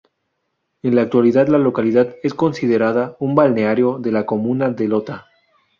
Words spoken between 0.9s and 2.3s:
la actualidad la localidad